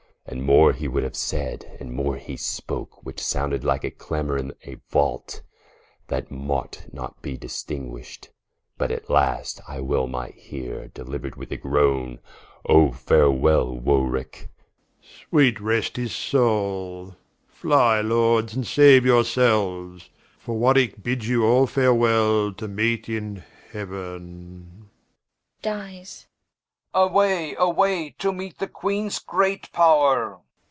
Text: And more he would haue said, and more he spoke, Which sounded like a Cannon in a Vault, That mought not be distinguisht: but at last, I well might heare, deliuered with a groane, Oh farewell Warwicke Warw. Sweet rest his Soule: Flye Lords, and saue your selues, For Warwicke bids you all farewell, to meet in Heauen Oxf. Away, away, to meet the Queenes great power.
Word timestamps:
And 0.27 0.43
more 0.45 0.71
he 0.71 0.87
would 0.87 1.03
haue 1.03 1.11
said, 1.15 1.77
and 1.79 1.91
more 1.91 2.15
he 2.15 2.37
spoke, 2.37 3.03
Which 3.03 3.19
sounded 3.21 3.65
like 3.65 3.83
a 3.83 3.89
Cannon 3.91 4.53
in 4.61 4.71
a 4.71 4.77
Vault, 4.89 5.41
That 6.07 6.29
mought 6.31 6.85
not 6.93 7.21
be 7.21 7.37
distinguisht: 7.37 8.29
but 8.77 8.91
at 8.91 9.09
last, 9.09 9.59
I 9.67 9.81
well 9.81 10.07
might 10.07 10.35
heare, 10.35 10.87
deliuered 10.89 11.35
with 11.35 11.51
a 11.51 11.57
groane, 11.57 12.19
Oh 12.69 12.91
farewell 12.91 13.75
Warwicke 13.77 14.47
Warw. 15.31 15.43
Sweet 15.43 15.59
rest 15.59 15.97
his 15.97 16.15
Soule: 16.15 17.17
Flye 17.49 17.99
Lords, 17.99 18.53
and 18.53 18.65
saue 18.65 19.01
your 19.03 19.23
selues, 19.23 20.09
For 20.37 20.55
Warwicke 20.55 21.01
bids 21.03 21.27
you 21.27 21.43
all 21.43 21.67
farewell, 21.67 22.53
to 22.53 22.67
meet 22.69 23.09
in 23.09 23.43
Heauen 23.73 24.85
Oxf. 25.63 26.27
Away, 26.93 27.55
away, 27.57 28.09
to 28.19 28.33
meet 28.33 28.59
the 28.59 28.67
Queenes 28.67 29.17
great 29.19 29.71
power. 29.71 30.41